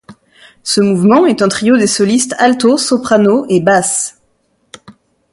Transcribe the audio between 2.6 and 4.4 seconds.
soprano et basse.